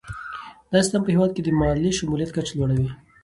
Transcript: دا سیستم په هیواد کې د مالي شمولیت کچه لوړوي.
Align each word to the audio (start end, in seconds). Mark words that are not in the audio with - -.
دا 0.71 0.77
سیستم 0.83 1.01
په 1.05 1.11
هیواد 1.13 1.31
کې 1.33 1.41
د 1.43 1.49
مالي 1.59 1.91
شمولیت 1.99 2.31
کچه 2.35 2.53
لوړوي. 2.57 2.89